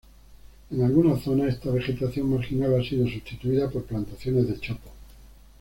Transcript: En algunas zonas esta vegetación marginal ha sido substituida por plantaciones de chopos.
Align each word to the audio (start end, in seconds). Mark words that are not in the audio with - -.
En 0.71 0.81
algunas 0.81 1.21
zonas 1.21 1.49
esta 1.53 1.69
vegetación 1.69 2.27
marginal 2.31 2.73
ha 2.73 2.83
sido 2.83 3.05
substituida 3.07 3.69
por 3.69 3.83
plantaciones 3.85 4.47
de 4.47 4.59
chopos. 4.59 4.91